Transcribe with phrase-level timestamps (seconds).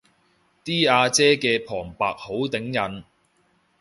[0.65, 3.03] 啲阿姐嘅旁白好頂癮